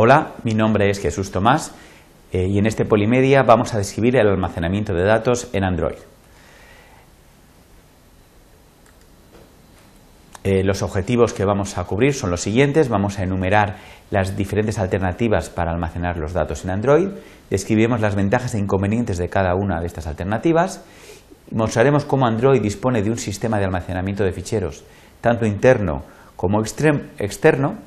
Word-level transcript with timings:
Hola, 0.00 0.34
mi 0.44 0.54
nombre 0.54 0.88
es 0.90 1.00
Jesús 1.00 1.32
Tomás 1.32 1.74
eh, 2.30 2.46
y 2.46 2.58
en 2.58 2.66
este 2.66 2.84
Polimedia 2.84 3.42
vamos 3.42 3.74
a 3.74 3.78
describir 3.78 4.14
el 4.14 4.28
almacenamiento 4.28 4.94
de 4.94 5.02
datos 5.02 5.48
en 5.52 5.64
Android. 5.64 5.96
Eh, 10.44 10.62
los 10.62 10.82
objetivos 10.82 11.32
que 11.32 11.44
vamos 11.44 11.78
a 11.78 11.82
cubrir 11.82 12.14
son 12.14 12.30
los 12.30 12.42
siguientes. 12.42 12.88
Vamos 12.88 13.18
a 13.18 13.24
enumerar 13.24 13.78
las 14.12 14.36
diferentes 14.36 14.78
alternativas 14.78 15.50
para 15.50 15.72
almacenar 15.72 16.16
los 16.16 16.32
datos 16.32 16.62
en 16.62 16.70
Android. 16.70 17.08
Describiremos 17.50 18.00
las 18.00 18.14
ventajas 18.14 18.54
e 18.54 18.60
inconvenientes 18.60 19.18
de 19.18 19.28
cada 19.28 19.56
una 19.56 19.80
de 19.80 19.88
estas 19.88 20.06
alternativas. 20.06 20.80
Mostraremos 21.50 22.04
cómo 22.04 22.24
Android 22.24 22.62
dispone 22.62 23.02
de 23.02 23.10
un 23.10 23.18
sistema 23.18 23.58
de 23.58 23.64
almacenamiento 23.64 24.22
de 24.22 24.30
ficheros, 24.30 24.84
tanto 25.20 25.44
interno 25.44 26.04
como 26.36 26.60
externo. 26.60 27.78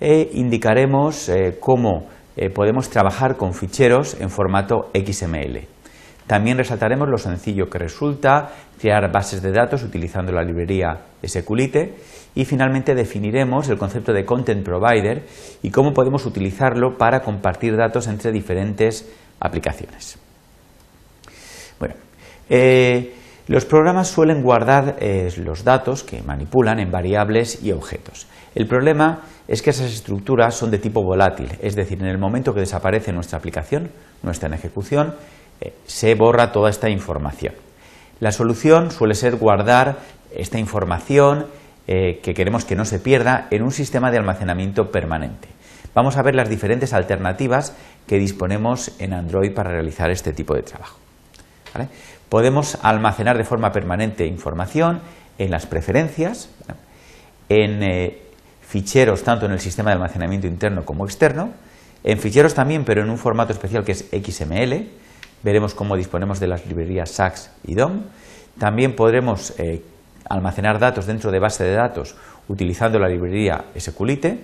E 0.00 0.30
indicaremos 0.34 1.28
eh, 1.28 1.58
cómo 1.60 2.08
eh, 2.36 2.48
podemos 2.48 2.88
trabajar 2.88 3.36
con 3.36 3.52
ficheros 3.52 4.18
en 4.20 4.30
formato 4.30 4.90
XML. 4.94 5.66
También 6.26 6.58
resaltaremos 6.58 7.08
lo 7.08 7.18
sencillo 7.18 7.68
que 7.68 7.78
resulta 7.78 8.52
crear 8.80 9.10
bases 9.12 9.42
de 9.42 9.50
datos 9.50 9.82
utilizando 9.82 10.32
la 10.32 10.42
librería 10.42 11.00
SQLite 11.26 11.96
y 12.34 12.44
finalmente 12.44 12.94
definiremos 12.94 13.68
el 13.68 13.78
concepto 13.78 14.12
de 14.12 14.24
Content 14.24 14.64
Provider 14.64 15.24
y 15.62 15.70
cómo 15.70 15.92
podemos 15.92 16.24
utilizarlo 16.26 16.96
para 16.96 17.20
compartir 17.20 17.76
datos 17.76 18.06
entre 18.06 18.32
diferentes 18.32 19.12
aplicaciones. 19.40 20.18
Bueno, 21.78 21.96
eh, 22.48 23.14
los 23.50 23.64
programas 23.64 24.06
suelen 24.06 24.44
guardar 24.44 24.94
eh, 25.00 25.28
los 25.38 25.64
datos 25.64 26.04
que 26.04 26.22
manipulan 26.22 26.78
en 26.78 26.92
variables 26.92 27.64
y 27.64 27.72
objetos. 27.72 28.28
El 28.54 28.68
problema 28.68 29.22
es 29.48 29.60
que 29.60 29.70
esas 29.70 29.90
estructuras 29.90 30.54
son 30.54 30.70
de 30.70 30.78
tipo 30.78 31.02
volátil, 31.02 31.48
es 31.60 31.74
decir, 31.74 31.98
en 31.98 32.06
el 32.06 32.16
momento 32.16 32.54
que 32.54 32.60
desaparece 32.60 33.12
nuestra 33.12 33.38
aplicación, 33.38 33.90
en 34.22 34.54
ejecución, 34.54 35.16
eh, 35.60 35.72
se 35.84 36.14
borra 36.14 36.52
toda 36.52 36.70
esta 36.70 36.90
información. 36.90 37.54
La 38.20 38.30
solución 38.30 38.92
suele 38.92 39.16
ser 39.16 39.34
guardar 39.34 39.96
esta 40.32 40.60
información 40.60 41.46
eh, 41.88 42.20
que 42.22 42.34
queremos 42.34 42.64
que 42.64 42.76
no 42.76 42.84
se 42.84 43.00
pierda 43.00 43.48
en 43.50 43.64
un 43.64 43.72
sistema 43.72 44.12
de 44.12 44.18
almacenamiento 44.18 44.92
permanente. 44.92 45.48
Vamos 45.92 46.16
a 46.16 46.22
ver 46.22 46.36
las 46.36 46.48
diferentes 46.48 46.92
alternativas 46.92 47.74
que 48.06 48.20
disponemos 48.20 48.92
en 49.00 49.12
Android 49.12 49.52
para 49.52 49.72
realizar 49.72 50.12
este 50.12 50.32
tipo 50.32 50.54
de 50.54 50.62
trabajo. 50.62 51.00
Podemos 52.30 52.78
almacenar 52.82 53.36
de 53.36 53.44
forma 53.44 53.72
permanente 53.72 54.24
información 54.24 55.00
en 55.36 55.50
las 55.50 55.66
preferencias, 55.66 56.48
en 57.48 57.82
eh, 57.82 58.22
ficheros 58.62 59.24
tanto 59.24 59.46
en 59.46 59.52
el 59.52 59.58
sistema 59.58 59.90
de 59.90 59.94
almacenamiento 59.96 60.46
interno 60.46 60.84
como 60.84 61.04
externo, 61.04 61.50
en 62.04 62.18
ficheros 62.18 62.54
también, 62.54 62.84
pero 62.84 63.02
en 63.02 63.10
un 63.10 63.18
formato 63.18 63.52
especial 63.52 63.84
que 63.84 63.92
es 63.92 64.06
XML, 64.10 64.88
veremos 65.42 65.74
cómo 65.74 65.96
disponemos 65.96 66.38
de 66.38 66.46
las 66.46 66.64
librerías 66.66 67.10
SAX 67.10 67.50
y 67.64 67.74
DOM. 67.74 68.04
También 68.58 68.94
podremos 68.94 69.52
eh, 69.58 69.82
almacenar 70.28 70.78
datos 70.78 71.06
dentro 71.06 71.32
de 71.32 71.40
base 71.40 71.64
de 71.64 71.74
datos 71.74 72.14
utilizando 72.48 73.00
la 73.00 73.08
librería 73.08 73.64
SQLite. 73.76 74.38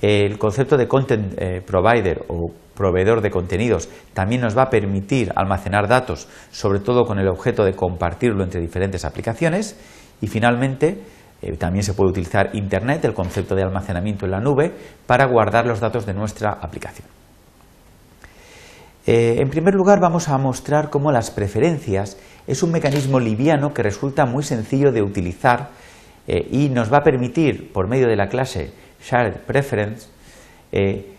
El 0.00 0.38
concepto 0.38 0.76
de 0.76 0.88
Content 0.88 1.34
eh, 1.38 1.62
Provider 1.66 2.24
o 2.28 2.52
proveedor 2.74 3.22
de 3.22 3.30
contenidos 3.30 3.88
también 4.12 4.42
nos 4.42 4.56
va 4.56 4.64
a 4.64 4.70
permitir 4.70 5.32
almacenar 5.34 5.88
datos, 5.88 6.28
sobre 6.50 6.80
todo 6.80 7.04
con 7.04 7.18
el 7.18 7.28
objeto 7.28 7.64
de 7.64 7.74
compartirlo 7.74 8.44
entre 8.44 8.60
diferentes 8.60 9.06
aplicaciones. 9.06 9.76
Y 10.20 10.26
finalmente, 10.26 11.00
eh, 11.40 11.56
también 11.56 11.82
se 11.82 11.94
puede 11.94 12.10
utilizar 12.10 12.50
Internet, 12.52 13.06
el 13.06 13.14
concepto 13.14 13.54
de 13.54 13.62
almacenamiento 13.62 14.26
en 14.26 14.32
la 14.32 14.40
nube, 14.40 14.72
para 15.06 15.24
guardar 15.26 15.66
los 15.66 15.80
datos 15.80 16.04
de 16.04 16.12
nuestra 16.12 16.50
aplicación. 16.50 17.08
Eh, 19.06 19.36
en 19.38 19.48
primer 19.48 19.74
lugar, 19.74 19.98
vamos 19.98 20.28
a 20.28 20.36
mostrar 20.36 20.90
cómo 20.90 21.10
las 21.10 21.30
preferencias 21.30 22.18
es 22.46 22.62
un 22.62 22.72
mecanismo 22.72 23.18
liviano 23.18 23.72
que 23.72 23.82
resulta 23.82 24.26
muy 24.26 24.42
sencillo 24.42 24.92
de 24.92 25.02
utilizar 25.02 25.70
y 26.28 26.70
nos 26.70 26.92
va 26.92 26.98
a 26.98 27.02
permitir, 27.04 27.72
por 27.72 27.86
medio 27.86 28.08
de 28.08 28.16
la 28.16 28.26
clase 28.26 28.72
Shared 29.00 29.40
Preference, 29.46 30.08
eh, 30.72 31.14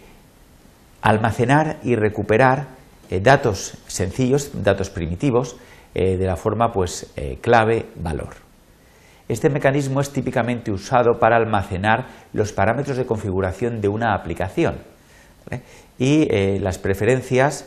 almacenar 1.02 1.78
y 1.84 1.96
recuperar 1.96 2.76
datos 3.22 3.78
sencillos, 3.88 4.52
datos 4.64 4.90
primitivos, 4.90 5.56
de 5.94 6.26
la 6.26 6.36
forma 6.36 6.74
pues, 6.74 7.14
clave-valor. 7.40 8.36
Este 9.30 9.50
mecanismo 9.50 10.02
es 10.02 10.12
típicamente 10.12 10.72
usado 10.72 11.18
para 11.18 11.38
almacenar 11.38 12.08
los 12.34 12.52
parámetros 12.52 12.98
de 12.98 13.06
configuración 13.06 13.80
de 13.80 13.88
una 13.88 14.14
aplicación. 14.14 14.80
Y 15.98 16.28
las 16.60 16.78
preferencias 16.80 17.66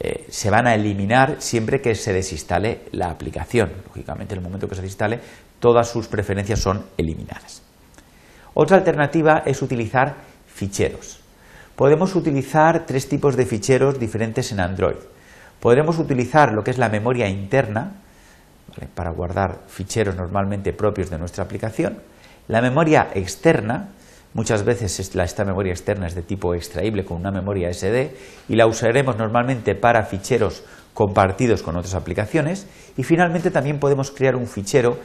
eh, 0.00 0.26
se 0.28 0.48
van 0.48 0.68
a 0.68 0.74
eliminar 0.74 1.36
siempre 1.40 1.80
que 1.80 1.94
se 1.96 2.12
desinstale 2.12 2.82
la 2.92 3.10
aplicación. 3.10 3.72
Lógicamente, 3.86 4.34
en 4.34 4.38
el 4.38 4.44
momento 4.44 4.68
que 4.68 4.76
se 4.76 4.82
desinstale, 4.82 5.18
todas 5.58 5.90
sus 5.90 6.06
preferencias 6.06 6.60
son 6.60 6.86
eliminadas. 6.96 7.62
Otra 8.60 8.76
alternativa 8.76 9.44
es 9.46 9.62
utilizar 9.62 10.16
ficheros. 10.48 11.20
Podemos 11.76 12.16
utilizar 12.16 12.86
tres 12.86 13.08
tipos 13.08 13.36
de 13.36 13.46
ficheros 13.46 14.00
diferentes 14.00 14.50
en 14.50 14.58
Android. 14.58 14.96
Podremos 15.60 16.00
utilizar 16.00 16.52
lo 16.52 16.64
que 16.64 16.72
es 16.72 16.78
la 16.78 16.88
memoria 16.88 17.28
interna, 17.28 17.92
para 18.96 19.12
guardar 19.12 19.60
ficheros 19.68 20.16
normalmente 20.16 20.72
propios 20.72 21.08
de 21.08 21.18
nuestra 21.18 21.44
aplicación. 21.44 21.98
La 22.48 22.60
memoria 22.60 23.08
externa, 23.14 23.90
Muchas 24.34 24.64
veces 24.64 24.98
esta 24.98 25.44
memoria 25.44 25.72
externa 25.72 26.06
es 26.06 26.14
de 26.14 26.22
tipo 26.22 26.54
extraíble 26.54 27.04
con 27.04 27.16
una 27.16 27.30
memoria 27.30 27.72
SD 27.72 28.14
y 28.48 28.56
la 28.56 28.66
usaremos 28.66 29.16
normalmente 29.16 29.74
para 29.74 30.04
ficheros 30.04 30.64
compartidos 30.92 31.62
con 31.62 31.76
otras 31.76 31.94
aplicaciones 31.94 32.66
y 32.96 33.04
finalmente 33.04 33.50
también 33.50 33.80
podemos 33.80 34.10
crear 34.10 34.36
un 34.36 34.46
fichero 34.46 34.98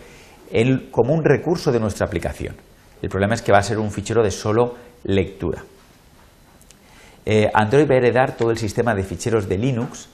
como 0.91 1.13
un 1.13 1.23
recurso 1.23 1.71
de 1.71 1.79
nuestra 1.79 2.05
aplicación. 2.05 2.55
El 3.03 3.09
problema 3.09 3.33
es 3.33 3.41
que 3.41 3.51
va 3.51 3.57
a 3.57 3.63
ser 3.63 3.79
un 3.79 3.91
fichero 3.91 4.23
de 4.23 4.31
solo 4.31 4.75
lectura. 5.03 5.61
Eh, 7.25 7.51
Android 7.53 7.85
va 7.85 7.95
a 7.95 7.97
heredar 7.97 8.37
todo 8.37 8.49
el 8.49 8.57
sistema 8.57 8.95
de 8.95 9.03
ficheros 9.03 9.49
de 9.49 9.57
Linux, 9.57 10.07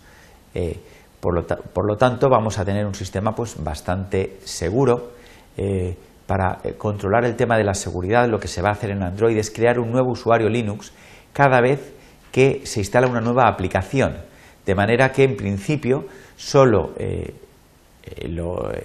eh, 0.56 0.76
por, 1.20 1.36
lo 1.36 1.98
tanto 1.98 2.30
vamos 2.32 2.58
a 2.58 2.66
tener 2.66 2.88
un 2.88 2.96
sistema 2.96 3.34
pues, 3.34 3.64
bastante 3.64 4.40
seguro. 4.44 5.12
Eh, 5.56 5.96
para 6.26 6.58
controlar 6.80 7.26
el 7.26 7.36
tema 7.36 7.58
de 7.58 7.64
la 7.64 7.76
seguridad, 7.76 8.28
lo 8.28 8.40
que 8.40 8.48
se 8.48 8.62
va 8.62 8.70
a 8.70 8.72
hacer 8.72 8.90
en 8.90 9.04
Android 9.04 9.38
es 9.38 9.52
crear 9.52 9.80
un 9.80 9.92
nuevo 9.92 10.12
usuario 10.12 10.50
Linux 10.50 10.92
cada 11.32 11.62
vez 11.62 11.94
que 12.32 12.62
se 12.66 12.80
instala 12.80 13.08
una 13.08 13.22
nueva 13.22 13.48
aplicación, 13.48 14.18
de 14.66 14.76
manera 14.76 15.12
que 15.12 15.24
en 15.26 15.36
principio 15.36 16.06
solo, 16.38 16.94
eh, 16.98 17.36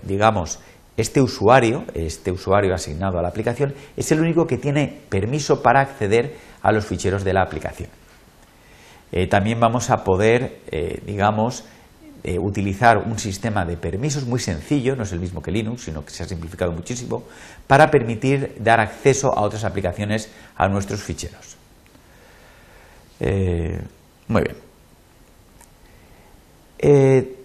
digamos, 0.02 0.58
este 0.96 1.20
usuario, 1.20 1.84
este 1.94 2.30
usuario 2.30 2.74
asignado 2.74 3.18
a 3.18 3.22
la 3.22 3.28
aplicación, 3.28 3.74
es 3.96 4.12
el 4.12 4.20
único 4.20 4.46
que 4.46 4.58
tiene 4.58 5.00
permiso 5.08 5.62
para 5.62 5.80
acceder 5.80 6.36
a 6.62 6.72
los 6.72 6.86
ficheros 6.86 7.24
de 7.24 7.32
la 7.32 7.42
aplicación. 7.42 7.90
también 9.28 9.60
vamos 9.60 9.90
a 9.90 10.02
poder, 10.02 10.60
digamos, 11.06 11.64
eh, 12.26 12.38
utilizar 12.38 12.96
un 12.96 13.18
sistema 13.18 13.66
de 13.66 13.76
permisos 13.76 14.24
muy 14.24 14.40
sencillo, 14.40 14.96
no 14.96 15.02
es 15.02 15.12
el 15.12 15.20
mismo 15.20 15.42
que 15.42 15.50
Linux, 15.50 15.82
sino 15.82 16.02
que 16.02 16.10
se 16.10 16.22
ha 16.22 16.26
simplificado 16.26 16.72
muchísimo, 16.72 17.24
para 17.66 17.90
permitir 17.90 18.56
dar 18.60 18.80
acceso 18.80 19.36
a 19.36 19.42
otras 19.42 19.62
aplicaciones 19.62 20.32
a 20.56 20.66
nuestros 20.68 21.02
ficheros. 21.02 21.58
Eh, 23.20 23.78
muy 24.26 24.42
bien. 24.42 24.56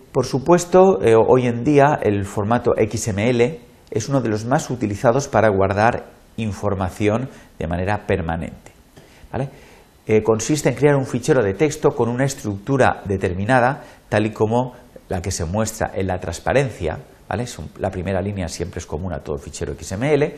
Eh, 0.10 0.12
por 0.12 0.26
supuesto, 0.26 1.00
hoy 1.28 1.48
en 1.48 1.64
día 1.64 2.00
el 2.02 2.26
formato 2.26 2.72
XML 2.76 3.60
es 3.92 4.10
uno 4.10 4.22
de 4.22 4.30
los 4.30 4.46
más 4.46 4.70
utilizados 4.70 5.28
para 5.28 5.50
guardar 5.50 6.12
información 6.38 7.30
de 7.58 7.68
manera 7.68 8.06
permanente. 8.08 8.72
consiste 10.24 10.70
en 10.70 10.76
crear 10.76 10.96
un 10.96 11.06
fichero 11.06 11.44
de 11.44 11.54
texto 11.54 11.92
con 11.92 12.10
una 12.10 12.26
estructura 12.26 13.04
determinada 13.06 13.84
tal 14.10 14.26
y 14.26 14.32
como 14.32 14.74
la 15.10 15.22
que 15.22 15.32
se 15.32 15.46
muestra 15.46 15.92
en 15.94 16.08
la 16.08 16.20
transparencia, 16.20 16.98
la 17.78 17.92
primera 17.92 18.22
línea 18.22 18.48
siempre 18.48 18.80
es 18.80 18.86
común 18.86 19.14
a 19.14 19.20
todo 19.20 19.38
fichero 19.38 19.74
XML, 19.80 20.34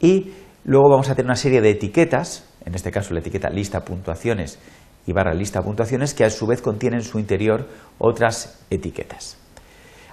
y 0.00 0.32
luego 0.64 0.90
vamos 0.90 1.08
a 1.08 1.14
tener 1.14 1.26
una 1.26 1.36
serie 1.36 1.60
de 1.60 1.70
etiquetas, 1.70 2.44
en 2.64 2.74
este 2.74 2.90
caso 2.90 3.14
la 3.14 3.20
etiqueta 3.20 3.50
lista 3.50 3.84
puntuaciones 3.84 4.58
y 5.06 5.12
barra 5.12 5.34
lista 5.34 5.62
puntuaciones, 5.62 6.14
que 6.14 6.24
a 6.24 6.30
su 6.30 6.46
vez 6.46 6.60
contienen 6.60 7.00
en 7.00 7.04
su 7.04 7.18
interior 7.18 7.68
otras 7.98 8.64
etiquetas. 8.70 9.38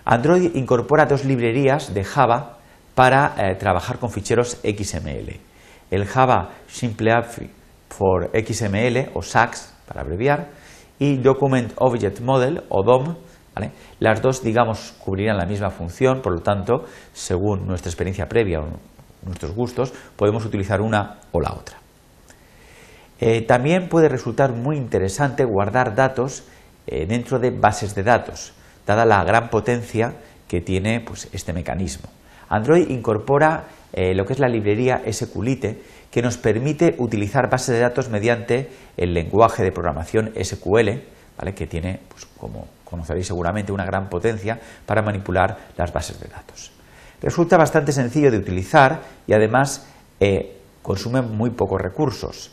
Android 0.05 0.55
incorpora 0.55 1.05
dos 1.05 1.25
librerías 1.25 1.93
de 1.93 2.03
Java 2.03 2.57
para 2.93 3.35
eh, 3.37 3.55
trabajar 3.55 3.99
con 3.99 4.11
ficheros 4.11 4.59
XML. 4.61 5.39
El 5.89 6.05
Java 6.05 6.49
Simple 6.67 7.11
App 7.11 7.25
for 7.89 8.29
XML 8.33 9.11
o 9.13 9.21
SAX, 9.21 9.73
para 9.87 10.01
abreviar, 10.01 10.49
y 10.99 11.17
Document 11.17 11.73
Object 11.77 12.21
Model 12.21 12.63
o 12.69 12.83
DOM. 12.83 13.15
Las 13.99 14.21
dos, 14.21 14.43
digamos, 14.43 14.95
cubrirían 14.99 15.37
la 15.37 15.45
misma 15.45 15.69
función, 15.69 16.21
por 16.21 16.33
lo 16.33 16.41
tanto, 16.41 16.85
según 17.13 17.67
nuestra 17.67 17.89
experiencia 17.89 18.27
previa 18.27 18.61
o 18.61 18.65
nuestros 19.23 19.53
gustos, 19.53 19.93
podemos 20.15 20.43
utilizar 20.45 20.81
una 20.81 21.19
o 21.31 21.39
la 21.39 21.53
otra. 21.53 21.82
Eh, 23.19 23.41
también 23.41 23.89
puede 23.89 24.09
resultar 24.09 24.53
muy 24.53 24.77
interesante 24.77 25.45
guardar 25.45 25.95
datos 25.95 26.43
eh, 26.87 27.05
dentro 27.05 27.39
de 27.39 27.51
bases 27.51 27.95
de 27.95 28.03
datos, 28.03 28.53
dada 28.85 29.05
la 29.05 29.23
gran 29.23 29.49
potencia 29.49 30.15
que 30.47 30.61
tiene 30.61 30.99
pues, 30.99 31.29
este 31.31 31.53
mecanismo. 31.53 32.09
Android 32.49 32.89
incorpora 32.89 33.65
eh, 33.93 34.13
lo 34.13 34.25
que 34.25 34.33
es 34.33 34.39
la 34.39 34.49
librería 34.49 35.01
SQLite, 35.09 35.81
que 36.11 36.21
nos 36.21 36.37
permite 36.37 36.95
utilizar 36.99 37.49
bases 37.49 37.75
de 37.75 37.81
datos 37.81 38.09
mediante 38.09 38.69
el 38.97 39.13
lenguaje 39.13 39.63
de 39.63 39.71
programación 39.71 40.31
SQL, 40.41 40.89
que 41.55 41.67
tiene, 41.67 41.99
pues, 42.09 42.25
como 42.37 42.67
conoceréis 42.85 43.27
seguramente, 43.27 43.71
una 43.71 43.85
gran 43.85 44.09
potencia 44.09 44.59
para 44.85 45.01
manipular 45.01 45.57
las 45.75 45.91
bases 45.91 46.19
de 46.19 46.27
datos. 46.27 46.71
Resulta 47.21 47.57
bastante 47.57 47.91
sencillo 47.91 48.29
de 48.29 48.37
utilizar 48.37 49.01
y 49.25 49.33
además 49.33 49.87
consume 50.83 51.21
muy 51.21 51.49
pocos 51.49 51.81
recursos. 51.81 52.51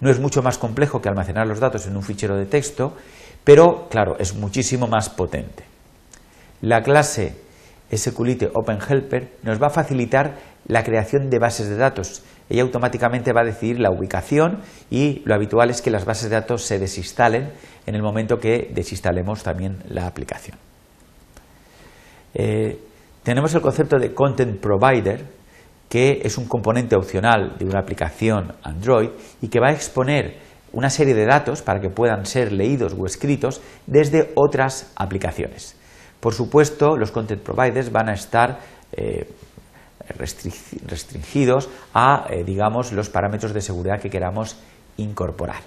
No 0.00 0.10
es 0.10 0.20
mucho 0.20 0.42
más 0.42 0.58
complejo 0.58 1.00
que 1.00 1.08
almacenar 1.08 1.46
los 1.46 1.60
datos 1.60 1.86
en 1.86 1.96
un 1.96 2.02
fichero 2.02 2.36
de 2.36 2.46
texto, 2.46 2.96
pero 3.44 3.88
claro, 3.88 4.16
es 4.18 4.34
muchísimo 4.34 4.86
más 4.86 5.08
potente. 5.08 5.64
La 6.60 6.82
clase 6.82 7.36
SQLite 7.94 8.50
OpenHelper 8.52 9.32
nos 9.42 9.60
va 9.60 9.68
a 9.68 9.70
facilitar 9.70 10.36
la 10.66 10.84
creación 10.84 11.30
de 11.30 11.38
bases 11.38 11.68
de 11.68 11.76
datos. 11.76 12.22
Ella 12.50 12.62
automáticamente 12.62 13.32
va 13.32 13.42
a 13.42 13.44
decidir 13.44 13.78
la 13.80 13.90
ubicación 13.90 14.60
y 14.90 15.22
lo 15.24 15.34
habitual 15.34 15.70
es 15.70 15.82
que 15.82 15.90
las 15.90 16.04
bases 16.04 16.30
de 16.30 16.36
datos 16.36 16.62
se 16.62 16.78
desinstalen 16.78 17.52
en 17.86 17.94
el 17.94 18.02
momento 18.02 18.38
que 18.38 18.70
desinstalemos 18.74 19.42
también 19.42 19.78
la 19.88 20.06
aplicación. 20.06 20.56
Eh, 22.34 22.78
tenemos 23.22 23.54
el 23.54 23.60
concepto 23.60 23.98
de 23.98 24.14
Content 24.14 24.60
Provider, 24.60 25.24
que 25.88 26.20
es 26.22 26.38
un 26.38 26.46
componente 26.46 26.96
opcional 26.96 27.56
de 27.58 27.64
una 27.64 27.80
aplicación 27.80 28.54
Android 28.62 29.10
y 29.40 29.48
que 29.48 29.60
va 29.60 29.68
a 29.68 29.72
exponer 29.72 30.38
una 30.72 30.90
serie 30.90 31.14
de 31.14 31.24
datos 31.24 31.62
para 31.62 31.80
que 31.80 31.88
puedan 31.88 32.26
ser 32.26 32.52
leídos 32.52 32.94
o 32.98 33.06
escritos 33.06 33.60
desde 33.86 34.32
otras 34.34 34.92
aplicaciones. 34.96 35.76
Por 36.20 36.34
supuesto, 36.34 36.96
los 36.96 37.10
content 37.10 37.42
providers 37.42 37.90
van 37.90 38.10
a 38.10 38.14
estar 38.14 38.58
eh, 38.92 39.30
restringidos 40.86 41.68
a, 41.94 42.26
eh, 42.30 42.44
digamos, 42.44 42.92
los 42.92 43.08
parámetros 43.08 43.54
de 43.54 43.60
seguridad 43.60 44.00
que 44.00 44.10
queramos 44.10 44.56
incorporar. 44.96 45.62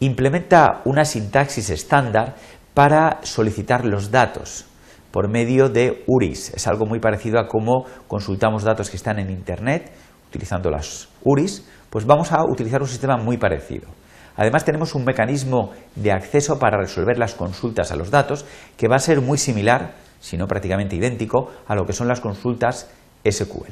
Implementa 0.00 0.80
una 0.84 1.04
sintaxis 1.04 1.70
estándar 1.70 2.34
para 2.74 3.20
solicitar 3.22 3.84
los 3.84 4.10
datos 4.10 4.66
por 5.14 5.28
medio 5.28 5.68
de 5.68 6.02
URIs. 6.08 6.52
Es 6.54 6.66
algo 6.66 6.86
muy 6.86 6.98
parecido 6.98 7.38
a 7.38 7.46
cómo 7.46 7.84
consultamos 8.08 8.64
datos 8.64 8.90
que 8.90 8.96
están 8.96 9.20
en 9.20 9.30
Internet 9.30 9.92
utilizando 10.28 10.70
las 10.70 11.08
URIs, 11.22 11.64
pues 11.88 12.04
vamos 12.04 12.32
a 12.32 12.42
utilizar 12.42 12.82
un 12.82 12.88
sistema 12.88 13.16
muy 13.16 13.36
parecido. 13.36 13.86
Además 14.34 14.64
tenemos 14.64 14.96
un 14.96 15.04
mecanismo 15.04 15.70
de 15.94 16.10
acceso 16.10 16.58
para 16.58 16.78
resolver 16.78 17.16
las 17.16 17.36
consultas 17.36 17.92
a 17.92 17.96
los 17.96 18.10
datos 18.10 18.44
que 18.76 18.88
va 18.88 18.96
a 18.96 18.98
ser 18.98 19.20
muy 19.20 19.38
similar, 19.38 19.94
si 20.18 20.36
no 20.36 20.48
prácticamente 20.48 20.96
idéntico, 20.96 21.48
a 21.68 21.76
lo 21.76 21.86
que 21.86 21.92
son 21.92 22.08
las 22.08 22.20
consultas 22.20 22.90
SQL. 23.24 23.70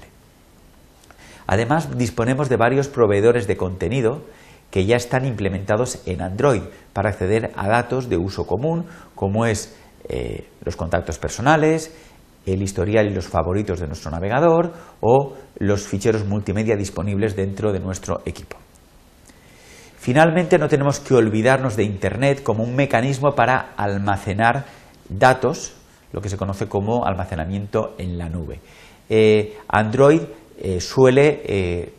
Además 1.49 1.99
disponemos 1.99 2.51
de 2.51 2.57
varios 2.57 2.87
proveedores 2.87 3.49
de 3.49 3.57
contenido 3.57 4.23
que 4.71 4.87
ya 4.87 4.95
están 4.95 5.27
implementados 5.27 6.03
en 6.07 6.23
Android 6.23 6.63
para 6.93 7.11
acceder 7.11 7.51
a 7.57 7.67
datos 7.67 8.09
de 8.09 8.17
uso 8.17 8.47
común, 8.47 8.87
como 9.17 9.45
es 9.45 9.77
eh, 10.09 10.49
los 10.65 10.77
contactos 10.77 11.19
personales, 11.19 11.95
el 12.45 12.61
historial 12.61 13.07
y 13.07 13.15
los 13.15 13.29
favoritos 13.29 13.79
de 13.79 13.87
nuestro 13.87 14.11
navegador 14.11 14.73
o 15.01 15.35
los 15.59 15.87
ficheros 15.87 16.27
multimedia 16.27 16.77
disponibles 16.77 17.37
dentro 17.37 17.73
de 17.73 17.79
nuestro 17.79 18.21
equipo. 18.27 18.57
Finalmente, 19.97 20.59
no 20.59 20.69
tenemos 20.69 20.99
que 20.99 21.15
olvidarnos 21.15 21.77
de 21.77 21.85
Internet 21.85 22.43
como 22.43 22.65
un 22.65 22.75
mecanismo 22.75 23.37
para 23.37 23.75
almacenar 23.77 24.65
datos, 25.09 25.75
lo 26.13 26.21
que 26.21 26.29
se 26.29 26.37
conoce 26.37 26.67
como 26.67 27.07
almacenamiento 27.07 27.95
en 27.99 28.19
la 28.19 28.29
nube. 28.29 28.59
Eh, 29.09 29.57
Android 29.69 30.23
eh, 30.59 30.81
suele, 30.81 31.93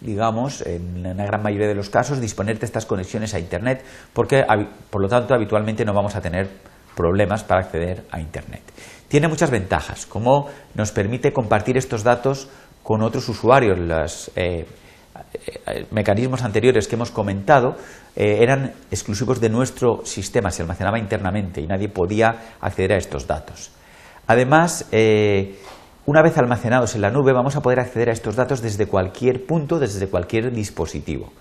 digamos, 0.00 0.64
en 0.64 1.02
la 1.02 1.24
gran 1.26 1.42
mayoría 1.42 1.66
de 1.66 1.74
los 1.74 1.90
casos, 1.90 2.20
disponer 2.20 2.60
de 2.60 2.66
estas 2.66 2.86
conexiones 2.86 3.34
a 3.34 3.40
Internet, 3.40 3.82
porque, 4.12 4.44
por 4.90 5.02
lo 5.02 5.08
tanto, 5.08 5.34
habitualmente 5.34 5.84
no 5.84 5.92
vamos 5.92 6.14
a 6.14 6.20
tener 6.20 6.48
problemas 6.96 7.44
para 7.44 7.60
acceder 7.60 8.04
a 8.10 8.20
Internet. 8.20 8.62
Tiene 9.06 9.28
muchas 9.28 9.50
ventajas, 9.50 10.06
como 10.06 10.48
nos 10.74 10.90
permite 10.90 11.32
compartir 11.32 11.76
estos 11.76 12.02
datos 12.02 12.48
con 12.82 13.02
otros 13.02 13.28
usuarios. 13.28 13.78
Las, 13.78 14.32
eh, 14.34 14.66
mecanismos 15.90 16.42
anteriores 16.42 16.88
que 16.88 16.94
hemos 16.96 17.10
comentado 17.10 17.76
eh, 18.14 18.38
eran 18.40 18.72
exclusivos 18.90 19.40
de 19.40 19.48
nuestro 19.48 20.04
sistema, 20.04 20.50
se 20.50 20.62
almacenaba 20.62 20.98
internamente 20.98 21.60
y 21.60 21.66
nadie 21.66 21.88
podía 21.88 22.56
acceder 22.60 22.92
a 22.92 22.96
estos 22.96 23.26
datos. 23.26 23.70
Además, 24.26 24.86
eh, 24.92 25.58
una 26.04 26.22
vez 26.22 26.36
almacenados 26.38 26.94
en 26.94 27.00
la 27.00 27.10
nube, 27.10 27.32
vamos 27.32 27.56
a 27.56 27.62
poder 27.62 27.80
acceder 27.80 28.10
a 28.10 28.12
estos 28.12 28.36
datos 28.36 28.62
desde 28.62 28.86
cualquier 28.86 29.46
punto, 29.46 29.78
desde 29.78 30.08
cualquier 30.08 30.52
dispositivo. 30.52 31.32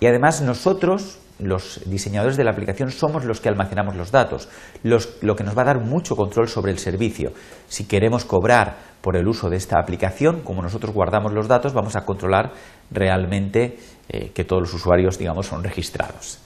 Y 0.00 0.06
además 0.06 0.42
nosotros, 0.42 1.18
los 1.38 1.80
diseñadores 1.86 2.36
de 2.36 2.44
la 2.44 2.50
aplicación, 2.50 2.90
somos 2.90 3.24
los 3.24 3.40
que 3.40 3.48
almacenamos 3.48 3.96
los 3.96 4.10
datos, 4.10 4.48
lo 4.82 5.36
que 5.36 5.44
nos 5.44 5.56
va 5.56 5.62
a 5.62 5.66
dar 5.66 5.80
mucho 5.80 6.16
control 6.16 6.48
sobre 6.48 6.72
el 6.72 6.78
servicio. 6.78 7.32
Si 7.68 7.84
queremos 7.84 8.24
cobrar 8.24 8.76
por 9.00 9.16
el 9.16 9.28
uso 9.28 9.50
de 9.50 9.56
esta 9.56 9.78
aplicación, 9.78 10.40
como 10.40 10.62
nosotros 10.62 10.94
guardamos 10.94 11.32
los 11.32 11.48
datos, 11.48 11.74
vamos 11.74 11.96
a 11.96 12.04
controlar 12.04 12.52
realmente 12.90 13.78
eh, 14.08 14.30
que 14.34 14.44
todos 14.44 14.62
los 14.62 14.74
usuarios, 14.74 15.18
digamos, 15.18 15.46
son 15.46 15.62
registrados. 15.62 16.38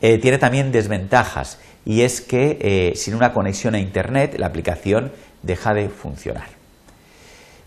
Eh, 0.00 0.18
tiene 0.18 0.38
también 0.38 0.70
desventajas 0.70 1.58
y 1.84 2.02
es 2.02 2.20
que 2.20 2.58
eh, 2.60 2.94
sin 2.94 3.14
una 3.14 3.32
conexión 3.32 3.74
a 3.74 3.80
Internet 3.80 4.36
la 4.38 4.46
aplicación 4.46 5.12
deja 5.42 5.74
de 5.74 5.88
funcionar. 5.88 6.57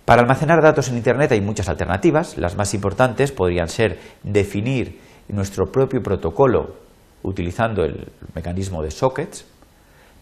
Para 0.05 0.21
almacenar 0.21 0.61
datos 0.61 0.89
en 0.89 0.97
Internet 0.97 1.31
hay 1.31 1.41
muchas 1.41 1.69
alternativas. 1.69 2.37
Las 2.37 2.57
más 2.57 2.73
importantes 2.73 3.31
podrían 3.31 3.67
ser 3.67 3.99
definir 4.23 4.99
nuestro 5.27 5.71
propio 5.71 6.01
protocolo 6.01 6.75
utilizando 7.23 7.83
el 7.83 8.11
mecanismo 8.33 8.81
de 8.81 8.89
sockets. 8.89 9.45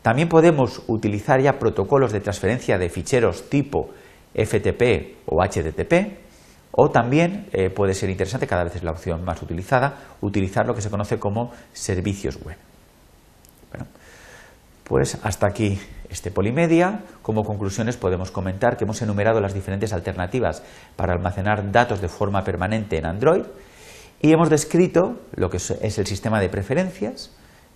También 0.01 0.27
podemos 0.27 0.81
utilizar 0.87 1.41
ya 1.41 1.59
protocolos 1.59 2.11
de 2.11 2.19
transferencia 2.19 2.77
de 2.77 2.89
ficheros 2.89 3.49
tipo 3.49 3.89
FTP 4.33 5.17
o 5.25 5.41
HTTP. 5.41 6.19
O 6.71 6.89
también 6.89 7.47
eh, 7.51 7.69
puede 7.69 7.93
ser 7.93 8.09
interesante, 8.09 8.47
cada 8.47 8.63
vez 8.63 8.75
es 8.75 8.83
la 8.83 8.91
opción 8.91 9.23
más 9.23 9.41
utilizada, 9.41 9.97
utilizar 10.21 10.67
lo 10.67 10.75
que 10.75 10.81
se 10.81 10.89
conoce 10.89 11.17
como 11.17 11.51
servicios 11.73 12.37
web. 12.45 12.57
Pues 14.89 15.19
hasta 15.21 15.45
aquí 15.45 15.79
este 16.09 16.31
Polimedia. 16.31 17.03
Como 17.21 17.43
conclusiones 17.43 17.95
podemos 17.95 18.31
comentar 18.31 18.75
que 18.75 18.85
hemos 18.85 18.99
enumerado 19.03 19.39
las 19.39 19.53
diferentes 19.53 19.93
alternativas 19.93 20.63
para 20.95 21.13
almacenar 21.13 21.71
datos 21.71 22.01
de 22.01 22.07
forma 22.07 22.43
permanente 22.43 22.97
en 22.97 23.05
Android 23.05 23.43
y 24.19 24.33
hemos 24.33 24.49
descrito 24.49 25.19
lo 25.35 25.51
que 25.51 25.57
es 25.57 25.99
el 25.99 26.07
sistema 26.07 26.41
de 26.41 26.49
preferencias, 26.49 27.31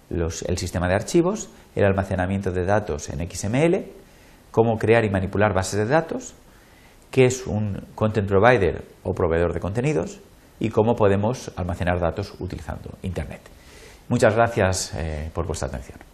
el 0.10 0.58
sistema 0.58 0.88
de 0.88 0.96
archivos, 0.96 1.52
el 1.76 1.86
almacenamiento 1.86 2.52
de 2.52 2.66
datos 2.66 3.08
en 3.10 3.20
XML, 3.30 3.86
cómo 4.50 4.78
crear 4.80 5.06
y 5.06 5.12
manipular 5.12 5.54
bases 5.54 5.78
de 5.78 5.86
datos, 5.86 6.34
qué 7.12 7.26
es 7.26 7.46
un 7.46 7.90
content 7.94 8.28
provider 8.28 8.86
o 9.04 9.14
proveedor 9.14 9.54
de 9.54 9.60
contenidos 9.60 10.20
y 10.60 10.70
cómo 10.70 10.96
podemos 10.96 11.52
almacenar 11.58 12.00
datos 12.00 12.34
utilizando 12.40 12.90
Internet. 13.04 13.42
Muchas 14.10 14.34
gracias 14.34 14.96
eh, 14.96 15.30
por 15.32 15.46
vuestra 15.46 15.68
atención. 15.68 16.13